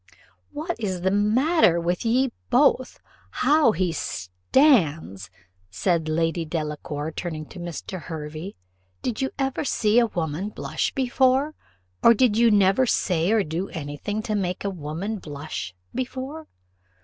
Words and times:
"What 0.49 0.79
is 0.79 1.01
the 1.01 1.11
matter 1.11 1.79
with 1.79 2.03
ye 2.05 2.31
both? 2.49 2.99
How 3.29 3.71
he 3.71 3.91
stands!" 3.91 5.29
said 5.69 6.09
Lady 6.09 6.43
Delacour, 6.43 7.11
turning 7.11 7.45
to 7.49 7.59
Mr. 7.59 8.01
Hervey. 8.01 8.55
"Did 9.03 9.21
you 9.21 9.29
never 9.37 9.63
see 9.63 9.99
a 9.99 10.07
woman 10.07 10.49
blush 10.49 10.91
before? 10.95 11.53
or 12.01 12.15
did 12.15 12.35
you 12.35 12.49
never 12.49 12.87
say 12.87 13.31
or 13.31 13.43
do 13.43 13.69
any 13.69 13.95
thing 13.95 14.23
to 14.23 14.33
make 14.33 14.65
a 14.65 14.71
woman 14.71 15.19
blush 15.19 15.75
before? 15.93 16.47